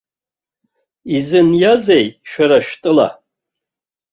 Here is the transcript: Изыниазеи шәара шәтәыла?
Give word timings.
Изыниазеи 1.15 2.05
шәара 2.29 2.57
шәтәыла? 2.65 3.07